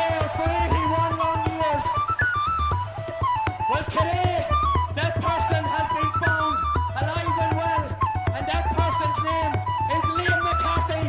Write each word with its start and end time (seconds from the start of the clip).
sail 0.00 0.24
for 0.36 0.48
81 0.48 1.18
long 1.22 1.40
years. 1.52 1.84
Well, 3.68 3.84
today, 3.96 4.34
that 4.98 5.12
person 5.20 5.60
has 5.76 5.86
been 5.96 6.12
found 6.24 6.56
alive 7.00 7.36
and 7.44 7.54
well, 7.60 7.84
and 8.36 8.44
that 8.48 8.64
person's 8.80 9.18
name 9.28 9.52
is 9.96 10.02
Liam 10.16 10.40
McCarthy. 10.48 11.04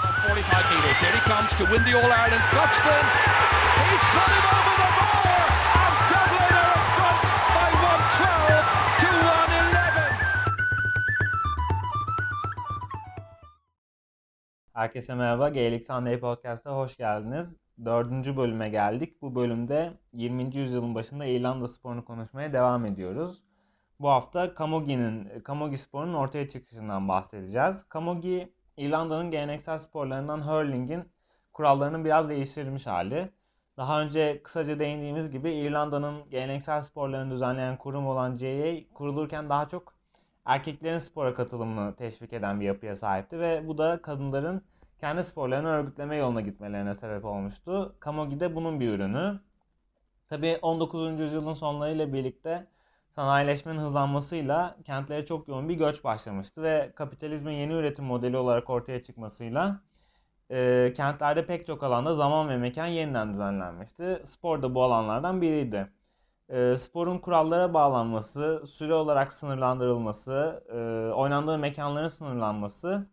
About 0.00 0.16
45 0.28 0.68
metres. 0.70 0.98
Here 1.00 1.14
he 1.16 1.22
comes 1.32 1.50
to 1.60 1.64
win 1.72 1.82
the 1.88 1.94
All 1.96 2.12
Ireland. 2.20 2.44
Cluxton. 2.52 3.04
He's 3.80 4.04
put 4.14 4.30
it 4.36 4.44
over 4.52 4.69
Herkese 14.80 15.14
merhaba. 15.14 15.48
Gaelic 15.48 15.84
Sunday 15.84 16.20
Podcast'a 16.20 16.76
hoş 16.76 16.96
geldiniz. 16.96 17.56
Dördüncü 17.84 18.36
bölüme 18.36 18.68
geldik. 18.68 19.22
Bu 19.22 19.34
bölümde 19.34 19.92
20. 20.12 20.56
yüzyılın 20.56 20.94
başında 20.94 21.24
İrlanda 21.24 21.68
sporunu 21.68 22.04
konuşmaya 22.04 22.52
devam 22.52 22.86
ediyoruz. 22.86 23.42
Bu 24.00 24.08
hafta 24.08 24.54
Camogi'nin, 24.58 25.28
Camogi 25.46 25.78
sporunun 25.78 26.14
ortaya 26.14 26.48
çıkışından 26.48 27.08
bahsedeceğiz. 27.08 27.84
Camogi, 27.94 28.54
İrlanda'nın 28.76 29.30
geleneksel 29.30 29.78
sporlarından 29.78 30.40
hurling'in 30.40 31.04
kurallarının 31.52 32.04
biraz 32.04 32.28
değiştirilmiş 32.28 32.86
hali. 32.86 33.30
Daha 33.76 34.02
önce 34.02 34.42
kısaca 34.42 34.78
değindiğimiz 34.78 35.30
gibi 35.30 35.50
İrlanda'nın 35.52 36.30
geleneksel 36.30 36.82
sporlarını 36.82 37.30
düzenleyen 37.30 37.76
kurum 37.76 38.06
olan 38.06 38.36
GAA 38.36 38.94
kurulurken 38.94 39.48
daha 39.48 39.68
çok 39.68 39.99
erkeklerin 40.44 40.98
spora 40.98 41.34
katılımını 41.34 41.96
teşvik 41.96 42.32
eden 42.32 42.60
bir 42.60 42.66
yapıya 42.66 42.96
sahipti 42.96 43.40
ve 43.40 43.68
bu 43.68 43.78
da 43.78 44.02
kadınların 44.02 44.62
kendi 45.00 45.24
sporlarını 45.24 45.68
örgütleme 45.68 46.16
yoluna 46.16 46.40
gitmelerine 46.40 46.94
sebep 46.94 47.24
olmuştu. 47.24 47.96
Camogi 48.04 48.40
de 48.40 48.54
bunun 48.54 48.80
bir 48.80 48.88
ürünü. 48.88 49.40
Tabii 50.28 50.58
19. 50.62 51.20
yüzyılın 51.20 51.54
sonlarıyla 51.54 52.12
birlikte 52.12 52.66
sanayileşmenin 53.10 53.78
hızlanmasıyla 53.80 54.76
kentlere 54.84 55.26
çok 55.26 55.48
yoğun 55.48 55.68
bir 55.68 55.74
göç 55.74 56.04
başlamıştı 56.04 56.62
ve 56.62 56.92
kapitalizmin 56.94 57.52
yeni 57.52 57.72
üretim 57.72 58.04
modeli 58.04 58.36
olarak 58.36 58.70
ortaya 58.70 59.02
çıkmasıyla 59.02 59.80
e, 60.50 60.92
kentlerde 60.96 61.46
pek 61.46 61.66
çok 61.66 61.82
alanda 61.82 62.14
zaman 62.14 62.48
ve 62.48 62.56
mekan 62.56 62.86
yeniden 62.86 63.32
düzenlenmişti. 63.32 64.22
Spor 64.24 64.62
da 64.62 64.74
bu 64.74 64.82
alanlardan 64.82 65.42
biriydi. 65.42 65.90
E, 66.50 66.76
sporun 66.76 67.18
kurallara 67.18 67.74
bağlanması, 67.74 68.62
süre 68.66 68.94
olarak 68.94 69.32
sınırlandırılması, 69.32 70.64
e, 70.68 71.12
oynandığı 71.14 71.58
mekanların 71.58 72.08
sınırlanması 72.08 73.06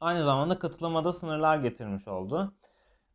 aynı 0.00 0.24
zamanda 0.24 0.58
katılımada 0.58 1.12
sınırlar 1.12 1.56
getirmiş 1.56 2.08
oldu. 2.08 2.52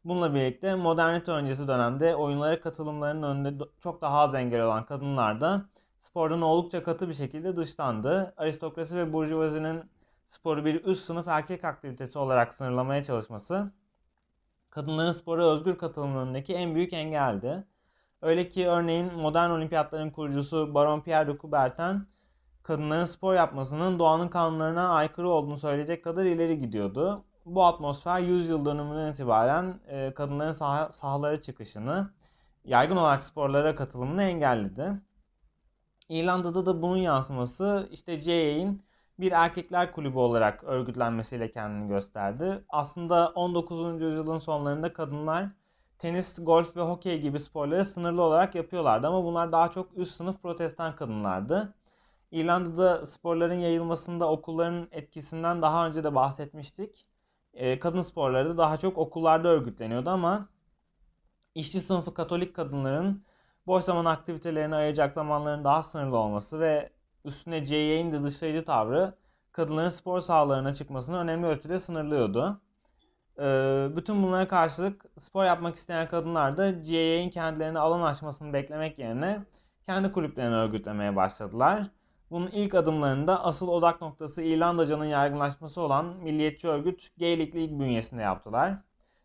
Bununla 0.05 0.35
birlikte 0.35 0.75
modernite 0.75 1.31
öncesi 1.31 1.67
dönemde 1.67 2.15
oyunlara 2.15 2.59
katılımlarının 2.59 3.23
önünde 3.23 3.65
çok 3.79 4.01
daha 4.01 4.19
az 4.19 4.35
engel 4.35 4.61
olan 4.63 4.85
kadınlar 4.85 5.41
da 5.41 5.65
spordan 5.97 6.41
oldukça 6.41 6.83
katı 6.83 7.09
bir 7.09 7.13
şekilde 7.13 7.57
dışlandı. 7.57 8.33
Aristokrasi 8.37 8.97
ve 8.97 9.13
burjuvazinin 9.13 9.83
sporu 10.25 10.65
bir 10.65 10.85
üst 10.85 11.05
sınıf 11.05 11.27
erkek 11.27 11.63
aktivitesi 11.65 12.19
olarak 12.19 12.53
sınırlamaya 12.53 13.03
çalışması 13.03 13.71
kadınların 14.69 15.11
spora 15.11 15.45
özgür 15.45 15.77
katılımının 15.77 16.25
önündeki 16.25 16.53
en 16.53 16.75
büyük 16.75 16.93
engeldi. 16.93 17.63
Öyle 18.21 18.49
ki 18.49 18.67
örneğin 18.67 19.13
modern 19.13 19.49
olimpiyatların 19.49 20.09
kurucusu 20.09 20.73
Baron 20.73 21.01
Pierre 21.01 21.27
de 21.27 21.37
Coubertin 21.37 22.07
kadınların 22.67 23.05
spor 23.05 23.35
yapmasının 23.35 23.99
doğanın 23.99 24.27
kanunlarına 24.27 24.89
aykırı 24.89 25.29
olduğunu 25.29 25.57
söyleyecek 25.57 26.03
kadar 26.03 26.25
ileri 26.25 26.59
gidiyordu. 26.59 27.23
Bu 27.45 27.63
atmosfer 27.63 28.19
100 28.19 28.49
yıl 28.49 28.65
dönümünden 28.65 29.11
itibaren 29.11 29.79
e, 29.87 30.13
kadınların 30.13 30.51
saha, 30.51 30.91
sahalara 30.91 31.41
çıkışını, 31.41 32.09
yaygın 32.65 32.95
olarak 32.97 33.23
sporlara 33.23 33.75
katılımını 33.75 34.23
engelledi. 34.23 34.91
İrlanda'da 36.09 36.65
da 36.65 36.81
bunun 36.81 36.97
yansıması 36.97 37.89
işte 37.91 38.15
GAA'in 38.15 38.83
bir 39.19 39.31
erkekler 39.31 39.91
kulübü 39.91 40.17
olarak 40.17 40.63
örgütlenmesiyle 40.63 41.51
kendini 41.51 41.87
gösterdi. 41.87 42.63
Aslında 42.69 43.29
19. 43.29 44.01
yüzyılın 44.01 44.37
sonlarında 44.37 44.93
kadınlar 44.93 45.49
tenis, 45.99 46.37
golf 46.45 46.77
ve 46.77 46.81
hokey 46.81 47.21
gibi 47.21 47.39
sporları 47.39 47.85
sınırlı 47.85 48.21
olarak 48.21 48.55
yapıyorlardı 48.55 49.07
ama 49.07 49.23
bunlar 49.23 49.51
daha 49.51 49.71
çok 49.71 49.97
üst 49.97 50.15
sınıf 50.15 50.41
protestan 50.41 50.95
kadınlardı. 50.95 51.73
İrlanda'da 52.31 53.05
sporların 53.05 53.59
yayılmasında 53.59 54.29
okulların 54.29 54.87
etkisinden 54.91 55.61
daha 55.61 55.87
önce 55.87 56.03
de 56.03 56.15
bahsetmiştik. 56.15 57.05
Ee, 57.53 57.79
kadın 57.79 58.01
sporları 58.01 58.49
da 58.49 58.57
daha 58.57 58.77
çok 58.77 58.97
okullarda 58.97 59.47
örgütleniyordu 59.47 60.09
ama 60.09 60.49
işçi 61.55 61.81
sınıfı 61.81 62.13
Katolik 62.13 62.55
kadınların 62.55 63.23
boş 63.67 63.83
zaman 63.83 64.05
aktivitelerine 64.05 64.75
ayıracak 64.75 65.13
zamanların 65.13 65.63
daha 65.63 65.83
sınırlı 65.83 66.17
olması 66.17 66.59
ve 66.59 66.91
üstüne 67.25 67.65
CYA'nin 67.65 68.11
de 68.11 68.23
dışlayıcı 68.23 68.65
tavrı 68.65 69.13
kadınların 69.51 69.89
spor 69.89 70.19
sahalarına 70.19 70.73
çıkmasını 70.73 71.17
önemli 71.17 71.47
ölçüde 71.47 71.79
sınırlıyordu. 71.79 72.61
Bütün 73.95 74.23
bunlara 74.23 74.47
karşılık 74.47 75.05
spor 75.19 75.45
yapmak 75.45 75.75
isteyen 75.75 76.07
kadınlar 76.07 76.57
da 76.57 76.71
GAA'nin 76.71 77.29
kendilerine 77.29 77.79
alan 77.79 78.01
açmasını 78.01 78.53
beklemek 78.53 78.99
yerine 78.99 79.39
kendi 79.85 80.11
kulüplerini 80.11 80.55
örgütlemeye 80.55 81.15
başladılar. 81.15 81.87
Bunun 82.31 82.47
ilk 82.47 82.75
adımlarında 82.75 83.45
asıl 83.45 83.67
odak 83.67 84.01
noktası 84.01 84.43
İrlandaca'nın 84.43 85.05
yaygınlaşması 85.05 85.81
olan 85.81 86.05
milliyetçi 86.05 86.67
örgüt 86.67 87.11
Gaelic 87.19 87.57
League 87.57 87.79
bünyesinde 87.79 88.21
yaptılar. 88.21 88.73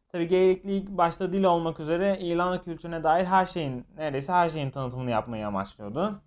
Tabi 0.09 0.29
Gaelic 0.29 0.69
League 0.69 0.99
başta 0.99 1.33
dil 1.33 1.44
olmak 1.44 1.81
üzere 1.81 2.19
İrlanda 2.21 2.62
kültürüne 2.62 3.05
dair 3.05 3.25
her 3.25 3.47
şeyin, 3.47 3.87
neredeyse 3.97 4.33
her 4.33 4.49
şeyin 4.49 4.71
tanıtımını 4.71 5.11
yapmayı 5.11 5.47
amaçlıyordu. 5.47 6.23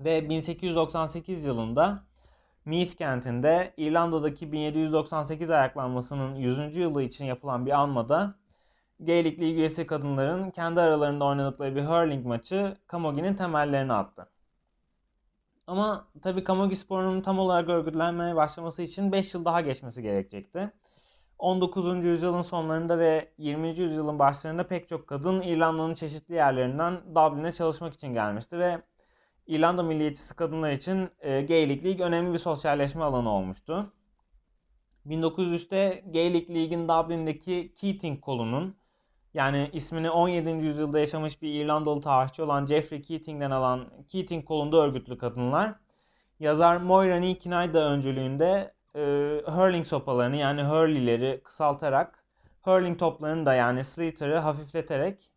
Ve 0.00 0.28
1898 0.28 1.44
yılında 1.44 2.07
Meath 2.68 2.94
kentinde 2.96 3.74
İrlanda'daki 3.76 4.52
1798 4.52 5.50
ayaklanmasının 5.50 6.34
100. 6.34 6.76
yılı 6.76 7.02
için 7.02 7.24
yapılan 7.24 7.66
bir 7.66 7.70
anmada 7.70 8.34
Gaelic 9.00 9.40
League 9.40 9.56
üyesi 9.56 9.86
kadınların 9.86 10.50
kendi 10.50 10.80
aralarında 10.80 11.24
oynadıkları 11.24 11.76
bir 11.76 11.84
hurling 11.84 12.26
maçı 12.26 12.76
Camogi'nin 12.92 13.34
temellerini 13.34 13.92
attı. 13.92 14.28
Ama 15.66 16.08
tabii 16.22 16.44
Camogi 16.44 16.76
sporunun 16.76 17.20
tam 17.20 17.38
olarak 17.38 17.68
örgütlenmeye 17.68 18.36
başlaması 18.36 18.82
için 18.82 19.12
5 19.12 19.34
yıl 19.34 19.44
daha 19.44 19.60
geçmesi 19.60 20.02
gerekecekti. 20.02 20.72
19. 21.38 22.04
yüzyılın 22.04 22.42
sonlarında 22.42 22.98
ve 22.98 23.32
20. 23.38 23.68
yüzyılın 23.68 24.18
başlarında 24.18 24.66
pek 24.66 24.88
çok 24.88 25.06
kadın 25.06 25.40
İrlanda'nın 25.42 25.94
çeşitli 25.94 26.34
yerlerinden 26.34 27.00
Dublin'e 27.14 27.52
çalışmak 27.52 27.94
için 27.94 28.12
gelmişti 28.12 28.58
ve 28.58 28.82
İrlanda 29.48 29.82
milliyetçisi 29.82 30.36
kadınlar 30.36 30.72
için 30.72 31.10
e, 31.20 31.42
Gaelic 31.42 31.84
League 31.84 32.06
önemli 32.06 32.32
bir 32.32 32.38
sosyalleşme 32.38 33.04
alanı 33.04 33.30
olmuştu. 33.30 33.92
1903'te 35.06 36.04
Gaelic 36.06 36.54
League'in 36.54 36.88
Dublin'deki 36.88 37.72
Keating 37.80 38.20
kolunun 38.20 38.76
yani 39.34 39.70
ismini 39.72 40.10
17. 40.10 40.50
yüzyılda 40.50 40.98
yaşamış 40.98 41.42
bir 41.42 41.54
İrlandalı 41.54 42.00
tarihçi 42.00 42.42
olan 42.42 42.66
Geoffrey 42.66 43.02
Keating'den 43.02 43.50
alan 43.50 43.88
Keating 44.08 44.44
kolunda 44.44 44.76
örgütlü 44.76 45.18
kadınlar 45.18 45.74
yazar 46.40 46.76
Moira 46.76 47.16
Nick 47.16 47.38
Kinayda 47.38 47.90
öncülüğünde 47.90 48.74
e, 48.94 49.00
hurling 49.46 49.86
sopalarını 49.86 50.36
yani 50.36 50.62
hurley'leri 50.62 51.40
kısaltarak 51.44 52.24
hurling 52.62 52.98
toplarını 52.98 53.46
da 53.46 53.54
yani 53.54 53.84
sliotar'ı 53.84 54.38
hafifleterek 54.38 55.30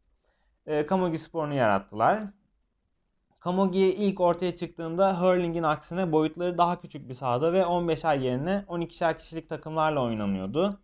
e, 0.66 0.88
Camogi 0.88 1.20
sporunu 1.20 1.54
yarattılar. 1.54 2.24
Camogi 3.46 3.80
ilk 3.80 4.20
ortaya 4.20 4.56
çıktığında 4.56 5.22
hurling'in 5.22 5.64
aksine 5.64 6.12
boyutları 6.12 6.58
daha 6.58 6.82
küçük 6.82 7.10
bir 7.10 7.14
sahada 7.14 7.54
ve 7.54 7.62
15'er 7.62 8.20
yerine 8.20 8.66
12'şer 8.68 9.18
kişilik 9.18 9.50
takımlarla 9.50 10.04
oynanıyordu. 10.04 10.80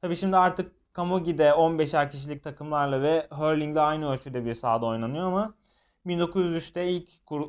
Tabi 0.00 0.16
şimdi 0.16 0.36
artık 0.36 0.72
Camogi'de 0.96 1.48
15'er 1.48 2.10
kişilik 2.10 2.44
takımlarla 2.44 3.02
ve 3.02 3.26
hurling'de 3.30 3.80
aynı 3.80 4.12
ölçüde 4.12 4.44
bir 4.44 4.54
sahada 4.54 4.86
oynanıyor 4.86 5.24
ama 5.24 5.54
1903'te 6.06 6.90
ilk 6.90 7.08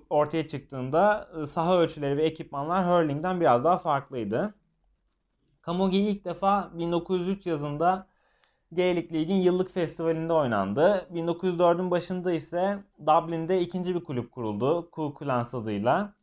ortaya 0.09 0.47
çıktığında 0.47 1.29
saha 1.45 1.77
ölçüleri 1.77 2.17
ve 2.17 2.23
ekipmanlar 2.23 2.87
hurling'den 2.87 3.41
biraz 3.41 3.63
daha 3.63 3.77
farklıydı. 3.77 4.53
Camogi 5.65 5.97
ilk 5.97 6.25
defa 6.25 6.71
1903 6.73 7.47
yazında 7.47 8.07
Gaelic 8.71 9.13
League'in 9.13 9.41
yıllık 9.41 9.73
festivalinde 9.73 10.33
oynandı. 10.33 11.07
1904'ün 11.13 11.91
başında 11.91 12.31
ise 12.31 12.79
Dublin'de 13.01 13.61
ikinci 13.61 13.95
bir 13.95 14.03
kulüp 14.03 14.31
kuruldu. 14.31 14.91
Ku 14.91 15.15
Clans 15.19 15.55
adıyla. 15.55 16.13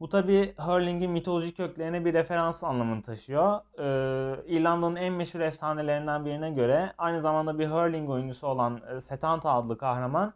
Bu 0.00 0.08
tabi 0.08 0.54
hurling'in 0.56 1.10
mitolojik 1.10 1.56
köklerine 1.56 2.04
bir 2.04 2.14
referans 2.14 2.64
anlamını 2.64 3.02
taşıyor. 3.02 3.60
Ee, 3.78 4.46
İrlanda'nın 4.46 4.96
en 4.96 5.12
meşhur 5.12 5.40
efsanelerinden 5.40 6.24
birine 6.24 6.50
göre 6.50 6.92
aynı 6.98 7.20
zamanda 7.22 7.58
bir 7.58 7.66
hurling 7.66 8.10
oyuncusu 8.10 8.46
olan 8.46 8.80
e, 8.96 9.00
Setanta 9.00 9.52
adlı 9.52 9.78
kahraman 9.78 10.32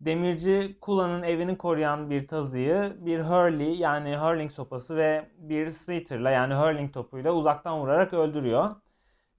demirci 0.00 0.78
Kula'nın 0.80 1.22
evini 1.22 1.58
koruyan 1.58 2.10
bir 2.10 2.28
tazıyı 2.28 2.96
bir 3.00 3.20
hurley 3.20 3.74
yani 3.78 4.16
hurling 4.16 4.50
sopası 4.50 4.96
ve 4.96 5.30
bir 5.38 5.70
sliotar'la 5.70 6.30
yani 6.30 6.54
hurling 6.54 6.94
topuyla 6.94 7.32
uzaktan 7.32 7.80
vurarak 7.80 8.12
öldürüyor. 8.14 8.70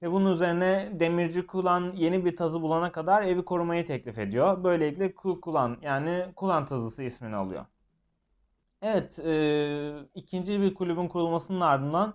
Ve 0.04 0.12
bunun 0.12 0.34
üzerine 0.34 0.90
demirci 0.94 1.48
Kulan 1.48 1.94
yeni 1.96 2.26
bir 2.26 2.36
tazı 2.36 2.62
bulana 2.62 2.92
kadar 2.92 3.24
evi 3.24 3.46
korumayı 3.46 3.86
teklif 3.86 4.20
ediyor. 4.20 4.64
Böylelikle 4.64 5.14
Kulan 5.16 5.78
yani 5.82 6.26
Kulan 6.36 6.66
tazısı 6.66 7.04
ismini 7.04 7.36
alıyor. 7.36 7.66
Evet, 8.82 9.20
e, 9.20 9.94
ikinci 10.16 10.62
bir 10.62 10.74
kulübün 10.74 11.08
kurulmasının 11.08 11.62
ardından 11.62 12.14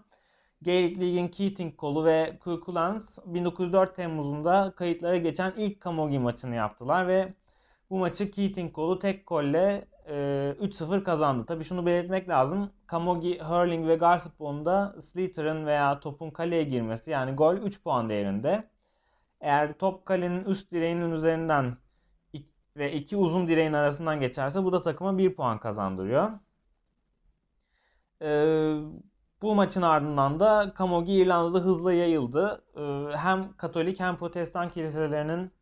Gaelic 0.62 1.00
League'in 1.00 1.28
Keating 1.28 1.76
kolu 1.76 2.04
ve 2.04 2.38
Kulans 2.64 3.18
1904 3.26 3.96
Temmuz'unda 3.96 4.72
kayıtlara 4.76 5.16
geçen 5.16 5.52
ilk 5.56 5.84
Camogie 5.84 6.18
maçını 6.18 6.54
yaptılar 6.54 7.08
ve 7.08 7.34
bu 7.90 7.98
maçı 7.98 8.30
Keating 8.30 8.72
kolu 8.72 8.98
tek 8.98 9.26
golle 9.26 9.88
3-0 10.08 11.02
kazandı. 11.02 11.46
Tabi 11.46 11.64
şunu 11.64 11.86
belirtmek 11.86 12.28
lazım. 12.28 12.70
Camogie 12.90 13.38
hurling 13.38 13.88
ve 13.88 13.96
gar 13.96 14.18
futbolunda 14.18 14.94
slitter'ın 15.00 15.66
veya 15.66 16.00
topun 16.00 16.30
kaleye 16.30 16.64
girmesi 16.64 17.10
yani 17.10 17.32
gol 17.32 17.54
3 17.54 17.82
puan 17.82 18.08
değerinde. 18.08 18.68
Eğer 19.40 19.78
top 19.78 20.06
kalenin 20.06 20.44
üst 20.44 20.72
direğinin 20.72 21.10
üzerinden 21.10 21.76
ve 22.76 22.92
iki 22.92 23.16
uzun 23.16 23.48
direğin 23.48 23.72
arasından 23.72 24.20
geçerse 24.20 24.64
bu 24.64 24.72
da 24.72 24.82
takıma 24.82 25.18
1 25.18 25.34
puan 25.34 25.58
kazandırıyor. 25.58 26.32
Ee, 28.22 28.76
bu 29.42 29.54
maçın 29.54 29.82
ardından 29.82 30.40
da 30.40 30.74
Camogie 30.78 31.14
İrlanda'da 31.16 31.64
hızla 31.64 31.92
yayıldı. 31.92 32.64
Ee, 32.76 33.16
hem 33.16 33.56
Katolik 33.56 34.00
hem 34.00 34.16
Protestan 34.16 34.68
kiliselerinin 34.68 35.52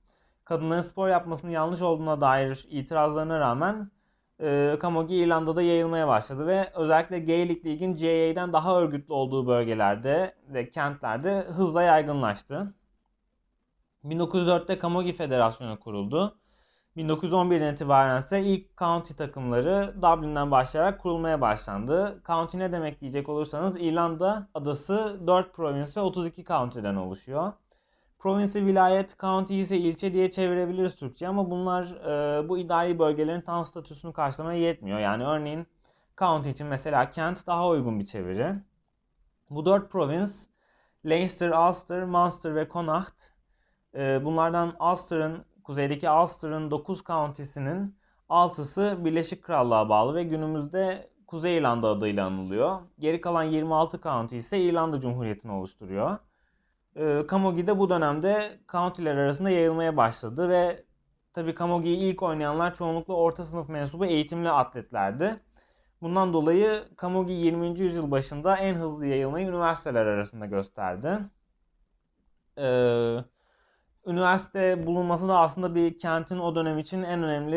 kadınların 0.45 0.81
spor 0.81 1.09
yapmasının 1.09 1.53
yanlış 1.53 1.83
olduğuna 1.83 2.21
dair 2.21 2.67
itirazlarına 2.71 3.41
rağmen 3.41 3.91
e, 4.41 4.79
İrlanda'da 5.09 5.63
yayılmaya 5.63 6.09
başladı 6.09 6.47
ve 6.47 6.71
özellikle 6.75 7.19
Gaelic 7.19 7.65
League'in 7.65 7.97
GAA'den 7.97 8.53
daha 8.53 8.81
örgütlü 8.81 9.13
olduğu 9.13 9.47
bölgelerde 9.47 10.35
ve 10.49 10.69
kentlerde 10.69 11.41
hızla 11.41 11.83
yaygınlaştı. 11.83 12.75
1904'te 14.05 14.81
Camogie 14.81 15.13
Federasyonu 15.13 15.81
kuruldu. 15.81 16.39
1911'den 16.97 17.75
itibaren 17.75 18.19
ise 18.19 18.43
ilk 18.43 18.79
county 18.79 19.15
takımları 19.15 19.95
Dublin'den 20.03 20.51
başlayarak 20.51 21.01
kurulmaya 21.01 21.41
başlandı. 21.41 22.23
County 22.27 22.59
ne 22.59 22.73
demek 22.73 23.01
diyecek 23.01 23.29
olursanız 23.29 23.77
İrlanda 23.81 24.49
adası 24.55 25.21
4 25.27 25.55
province 25.55 25.91
ve 25.97 26.01
32 26.01 26.45
county'den 26.45 26.97
oluşuyor. 26.97 27.53
Province, 28.19 28.67
vilayet, 28.67 29.19
county 29.19 29.61
ise 29.61 29.79
ilçe 29.79 30.13
diye 30.13 30.31
çevirebiliriz 30.31 30.97
Türkçe 30.97 31.29
ama 31.29 31.51
bunlar 31.51 31.85
e, 31.85 32.49
bu 32.49 32.59
idari 32.59 32.99
bölgelerin 32.99 33.41
tam 33.41 33.65
statüsünü 33.65 34.13
karşılamaya 34.13 34.61
yetmiyor. 34.61 34.99
Yani 34.99 35.25
örneğin 35.25 35.67
county 36.19 36.51
için 36.51 36.67
mesela 36.67 37.11
kent 37.11 37.47
daha 37.47 37.69
uygun 37.69 38.01
bir 38.01 38.07
çeviri. 38.07 38.55
Bu 39.51 39.67
4 39.67 39.91
province 39.91 40.33
Leinster, 41.07 41.69
Ulster, 41.69 42.05
Munster 42.05 42.55
ve 42.55 42.69
Connacht. 42.69 43.23
E, 43.95 44.25
bunlardan 44.25 44.77
Ulster'ın 44.81 45.45
kuzeydeki 45.65 46.11
Ulster'ın 46.11 46.71
9 46.71 47.05
county'sinin 47.05 47.97
6'sı 48.29 49.05
Birleşik 49.05 49.43
Krallığa 49.43 49.89
bağlı 49.89 50.15
ve 50.15 50.25
günümüzde 50.25 51.11
Kuzey 51.27 51.57
İrlanda 51.57 51.89
adıyla 51.89 52.27
anılıyor. 52.27 52.81
Geri 52.99 53.21
kalan 53.21 53.43
26 53.43 54.01
county 54.01 54.39
ise 54.39 54.61
İrlanda 54.61 55.01
Cumhuriyeti'ni 55.01 55.53
oluşturuyor. 55.53 56.19
E, 56.97 57.27
Camogie 57.31 57.67
de 57.67 57.79
bu 57.79 57.91
dönemde 57.91 58.61
county'ler 58.73 59.17
arasında 59.17 59.51
yayılmaya 59.51 59.97
başladı 59.97 60.49
ve 60.49 60.85
tabi 61.33 61.55
Camogie'yi 61.55 61.99
ilk 61.99 62.23
oynayanlar 62.23 62.75
çoğunlukla 62.75 63.15
orta 63.15 63.45
sınıf 63.45 63.69
mensubu 63.69 64.07
eğitimli 64.07 64.51
atletlerdi. 64.51 65.41
Bundan 66.03 66.33
dolayı 66.33 66.85
Camogie 67.01 67.35
20. 67.37 67.81
yüzyıl 67.81 68.11
başında 68.11 68.57
en 68.57 68.75
hızlı 68.75 69.07
yayılmayı 69.07 69.49
üniversiteler 69.49 70.07
arasında 70.07 70.47
gösterdi. 70.47 71.19
Eee 72.59 73.25
üniversite 74.07 74.87
bulunması 74.87 75.29
da 75.29 75.39
aslında 75.39 75.75
bir 75.75 75.99
kentin 75.99 76.39
o 76.39 76.55
dönem 76.55 76.79
için 76.79 77.03
en 77.03 77.23
önemli 77.23 77.57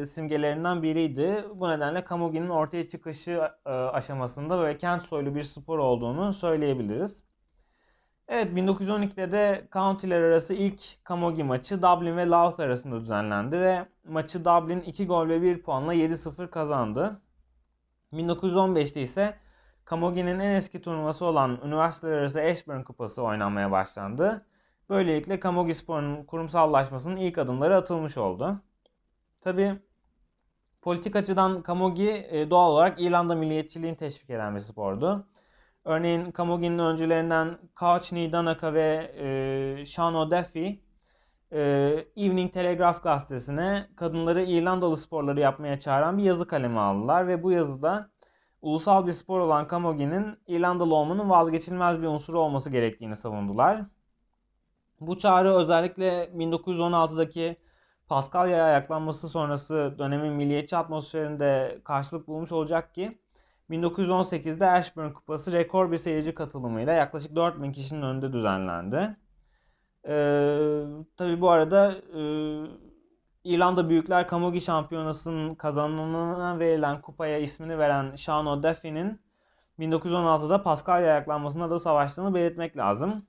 e, 0.00 0.06
simgelerinden 0.06 0.82
biriydi. 0.82 1.44
Bu 1.54 1.68
nedenle 1.68 2.04
Camogie'nin 2.10 2.48
ortaya 2.48 2.88
çıkışı 2.88 3.50
e, 3.66 3.70
aşamasında 3.70 4.58
böyle 4.58 4.78
kent 4.78 5.02
soylu 5.02 5.34
bir 5.34 5.42
spor 5.42 5.78
olduğunu 5.78 6.32
söyleyebiliriz. 6.34 7.25
Evet 8.28 8.52
1912'de 8.52 9.32
de 9.32 9.68
county'ler 9.72 10.20
arası 10.20 10.54
ilk 10.54 11.06
Camogie 11.08 11.44
maçı 11.44 11.82
Dublin 11.82 12.16
ve 12.16 12.26
Louth 12.26 12.60
arasında 12.60 13.00
düzenlendi 13.00 13.60
ve 13.60 13.86
maçı 14.08 14.44
Dublin 14.44 14.80
2 14.80 15.06
gol 15.06 15.28
ve 15.28 15.42
1 15.42 15.62
puanla 15.62 15.94
7-0 15.94 16.50
kazandı. 16.50 17.20
1915'te 18.12 19.02
ise 19.02 19.36
Camogie'nin 19.90 20.38
en 20.38 20.54
eski 20.54 20.82
turnuvası 20.82 21.24
olan 21.24 21.60
Üniversiteler 21.64 22.12
Arası 22.12 22.40
Ashburn 22.40 22.82
Kupası 22.82 23.22
oynanmaya 23.22 23.70
başlandı. 23.70 24.46
Böylelikle 24.90 25.40
Camogie 25.40 25.74
Spor'un 25.74 26.24
kurumsallaşmasının 26.24 27.16
ilk 27.16 27.38
adımları 27.38 27.76
atılmış 27.76 28.18
oldu. 28.18 28.60
Tabi 29.40 29.72
politik 30.82 31.16
açıdan 31.16 31.64
Camogie 31.66 32.50
doğal 32.50 32.70
olarak 32.70 33.00
İrlanda 33.00 33.34
milliyetçiliğini 33.34 33.96
teşvik 33.96 34.30
eden 34.30 34.54
bir 34.54 34.60
spordu. 34.60 35.26
Örneğin 35.86 36.32
Camogie'nin 36.36 36.78
öncülerinden 36.78 37.58
Couchney 37.80 38.32
Danaka 38.32 38.74
ve 38.74 39.12
e, 39.18 39.86
Sean 39.86 40.14
O'Duffy 40.14 40.80
e, 41.52 41.60
Evening 42.16 42.52
Telegraph 42.52 43.02
gazetesine 43.02 43.88
kadınları 43.96 44.42
İrlandalı 44.42 44.96
sporları 44.96 45.40
yapmaya 45.40 45.80
çağıran 45.80 46.18
bir 46.18 46.22
yazı 46.22 46.46
kalemi 46.46 46.80
aldılar 46.80 47.28
ve 47.28 47.42
bu 47.42 47.52
yazıda 47.52 48.10
ulusal 48.62 49.06
bir 49.06 49.12
spor 49.12 49.40
olan 49.40 49.68
Camogie'nin 49.70 50.38
İrlandalı 50.46 50.94
olmanın 50.94 51.30
vazgeçilmez 51.30 52.02
bir 52.02 52.06
unsuru 52.06 52.40
olması 52.40 52.70
gerektiğini 52.70 53.16
savundular. 53.16 53.84
Bu 55.00 55.18
çağrı 55.18 55.54
özellikle 55.54 56.24
1916'daki 56.24 57.56
Paskalya 58.08 58.64
ayaklanması 58.64 59.28
sonrası 59.28 59.94
dönemin 59.98 60.32
milliyetçi 60.32 60.76
atmosferinde 60.76 61.80
karşılık 61.84 62.28
bulmuş 62.28 62.52
olacak 62.52 62.94
ki 62.94 63.18
1918'de 63.70 64.70
Ashburn 64.70 65.12
Kupası 65.12 65.52
rekor 65.52 65.92
bir 65.92 65.98
seyirci 65.98 66.34
katılımıyla 66.34 66.92
yaklaşık 66.92 67.36
4000 67.36 67.72
kişinin 67.72 68.02
önünde 68.02 68.32
düzenlendi. 68.32 69.16
Ee, 70.08 70.82
tabii 71.16 71.40
bu 71.40 71.50
arada 71.50 71.92
e, 71.92 72.20
İrlanda 73.44 73.88
Büyükler 73.88 74.28
Camogie 74.28 74.60
Şampiyonası'nın 74.60 75.54
kazananına 75.54 76.58
verilen 76.58 77.00
kupaya 77.00 77.38
ismini 77.38 77.78
veren 77.78 78.14
Sean 78.14 78.46
O'Duffy'nin 78.46 79.20
1916'da 79.78 80.62
Paskalya 80.62 81.12
ayaklanmasında 81.12 81.70
da 81.70 81.78
savaştığını 81.78 82.34
belirtmek 82.34 82.76
lazım. 82.76 83.26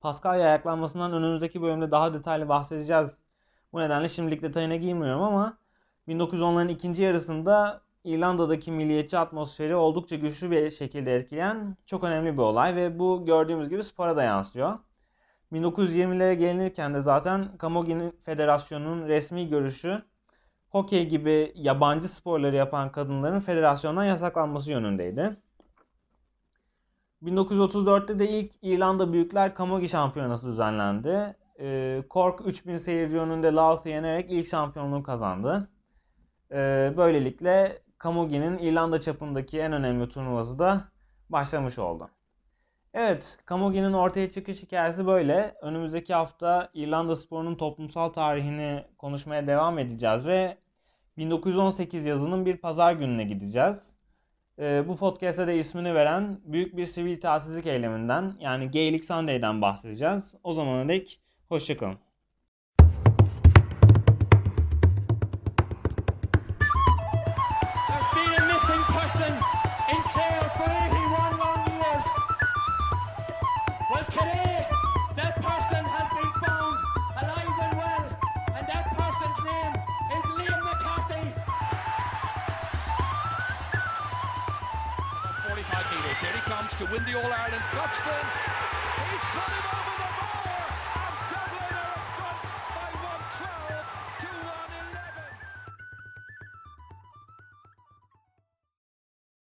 Paskalya 0.00 0.46
ayaklanmasından 0.46 1.12
önümüzdeki 1.12 1.62
bölümde 1.62 1.90
daha 1.90 2.14
detaylı 2.14 2.48
bahsedeceğiz. 2.48 3.18
Bu 3.72 3.80
nedenle 3.80 4.08
şimdilik 4.08 4.42
detayına 4.42 4.76
girmiyorum 4.76 5.22
ama 5.22 5.58
1910'ların 6.08 6.70
ikinci 6.70 7.02
yarısında 7.02 7.82
İrlanda'daki 8.04 8.72
milliyetçi 8.72 9.18
atmosferi 9.18 9.74
oldukça 9.74 10.16
güçlü 10.16 10.50
bir 10.50 10.70
şekilde 10.70 11.14
etkileyen 11.14 11.76
çok 11.86 12.04
önemli 12.04 12.32
bir 12.32 12.42
olay 12.42 12.76
ve 12.76 12.98
bu 12.98 13.26
gördüğümüz 13.26 13.68
gibi 13.68 13.84
spora 13.84 14.16
da 14.16 14.22
yansıyor. 14.22 14.78
1920'lere 15.52 16.34
gelinirken 16.34 16.94
de 16.94 17.02
zaten 17.02 17.48
Camogie'nin 17.60 18.10
federasyonunun 18.24 19.08
resmi 19.08 19.48
görüşü 19.48 20.02
hokey 20.68 21.08
gibi 21.08 21.52
yabancı 21.54 22.08
sporları 22.08 22.56
yapan 22.56 22.92
kadınların 22.92 23.40
federasyondan 23.40 24.04
yasaklanması 24.04 24.70
yönündeydi. 24.70 25.36
1934'te 27.22 28.18
de 28.18 28.28
ilk 28.28 28.52
İrlanda 28.62 29.12
Büyükler 29.12 29.56
Camogie 29.56 29.88
Şampiyonası 29.88 30.46
düzenlendi. 30.46 31.36
Cork 32.10 32.46
3000 32.46 32.76
seyirci 32.76 33.18
önünde 33.18 33.52
Louth'u 33.52 33.88
yenerek 33.88 34.30
ilk 34.30 34.46
şampiyonluğu 34.46 35.02
kazandı. 35.02 35.68
Böylelikle 36.96 37.83
Camogie'nin 38.04 38.58
İrlanda 38.58 39.00
çapındaki 39.00 39.60
en 39.60 39.72
önemli 39.72 40.08
turnuvası 40.08 40.58
da 40.58 40.88
başlamış 41.28 41.78
oldu. 41.78 42.10
Evet, 42.94 43.38
Camogie'nin 43.48 43.92
ortaya 43.92 44.30
çıkış 44.30 44.62
hikayesi 44.62 45.06
böyle. 45.06 45.54
Önümüzdeki 45.62 46.14
hafta 46.14 46.70
İrlanda 46.74 47.14
sporunun 47.14 47.54
toplumsal 47.54 48.08
tarihini 48.08 48.84
konuşmaya 48.98 49.46
devam 49.46 49.78
edeceğiz 49.78 50.26
ve 50.26 50.58
1918 51.16 52.06
yazının 52.06 52.46
bir 52.46 52.56
pazar 52.56 52.92
gününe 52.92 53.24
gideceğiz. 53.24 53.96
Ee, 54.58 54.88
bu 54.88 54.96
podcast'e 54.96 55.46
de 55.46 55.58
ismini 55.58 55.94
veren 55.94 56.40
büyük 56.44 56.76
bir 56.76 56.86
sivil 56.86 57.12
itaatsizlik 57.12 57.66
eyleminden 57.66 58.34
yani 58.40 58.70
Gaelic 58.70 59.06
Sunday'den 59.06 59.62
bahsedeceğiz. 59.62 60.34
O 60.42 60.54
zamana 60.54 60.88
dek 60.88 61.20
hoşçakalın. 61.48 61.98
Person 69.04 69.34
in 69.92 70.00
Clare 70.08 70.48
for 70.56 70.64
81 70.64 71.36
long 71.36 71.60
years. 71.76 72.06
Well, 73.90 74.04
today, 74.08 74.64
that 75.14 75.36
person 75.44 75.84
has 75.84 76.08
been 76.08 76.32
found 76.40 76.78
alive 77.20 77.56
and 77.64 77.74
well, 77.76 78.04
and 78.56 78.64
that 78.64 78.86
person's 78.96 79.40
name 79.44 79.72
is 80.16 80.24
Liam 80.40 80.60
McCarthy. 80.64 81.26
25 85.52 85.84
metres. 85.92 86.20
Here 86.24 86.32
he 86.32 86.40
comes 86.48 86.72
to 86.80 86.84
win 86.88 87.04
the 87.04 87.20
All 87.20 87.30
Ireland. 87.30 87.64